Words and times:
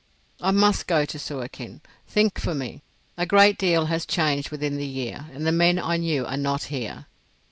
"I 0.41 0.49
must 0.49 0.87
go 0.87 1.05
to 1.05 1.19
Suakin. 1.19 1.79
Think 2.07 2.39
for 2.39 2.55
me. 2.55 2.81
A 3.17 3.27
great 3.27 3.59
deal 3.59 3.85
has 3.85 4.03
changed 4.03 4.49
within 4.49 4.77
the 4.77 4.87
year, 4.87 5.27
and 5.31 5.45
the 5.45 5.51
men 5.51 5.77
I 5.77 5.97
knew 5.97 6.25
are 6.25 6.37
not 6.37 6.63
here. 6.73 7.05